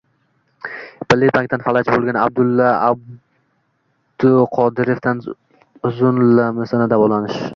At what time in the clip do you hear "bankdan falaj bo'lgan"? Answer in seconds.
1.35-2.17